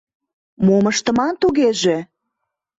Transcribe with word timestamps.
Мом 0.65 0.85
ыштыман 0.91 1.33
тугеже? 1.41 1.97